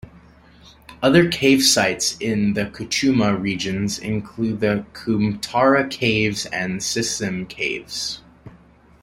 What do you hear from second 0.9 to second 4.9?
Other cave sites in the Kucha region include the